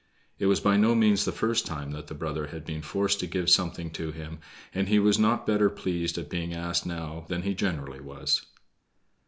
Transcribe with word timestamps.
It 0.39 0.47
was 0.47 0.59
by 0.59 0.77
no 0.77 0.95
means 0.95 1.25
the 1.25 1.31
first 1.31 1.67
time 1.67 1.91
that 1.91 2.07
the 2.07 2.15
brother 2.15 2.47
had 2.47 2.65
been 2.65 2.81
forced 2.81 3.19
to 3.19 3.27
give 3.27 3.51
something 3.51 3.91
to 3.91 4.11
him, 4.11 4.39
and 4.73 4.87
he 4.89 4.97
was 4.97 5.19
not 5.19 5.45
better 5.45 5.69
pleased 5.69 6.17
at 6.17 6.27
being 6.27 6.55
asked 6.55 6.87
now 6.87 7.25
than 7.27 7.43
he 7.43 7.53
generally 7.53 7.99
was. 7.99 8.47